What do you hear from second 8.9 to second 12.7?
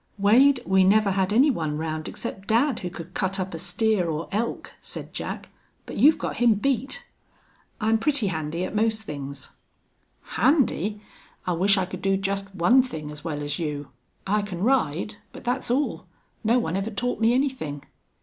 things." "Handy!... I wish I could do just